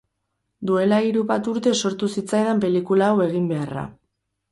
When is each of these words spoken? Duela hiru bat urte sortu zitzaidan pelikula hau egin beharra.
Duela 0.69 1.01
hiru 1.09 1.25
bat 1.31 1.49
urte 1.51 1.73
sortu 1.79 2.09
zitzaidan 2.13 2.63
pelikula 2.65 3.11
hau 3.11 3.21
egin 3.27 3.47
beharra. 3.53 3.85